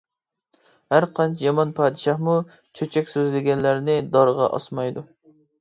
ھەر 0.93 1.05
قانچە 1.19 1.45
يامان 1.47 1.73
پادىشاھمۇ 1.81 2.35
چۆچەك 2.79 3.13
سۆزلىگەنلەرنى 3.15 3.99
دارغا 4.17 4.49
ئاسمايدۇ. 4.59 5.07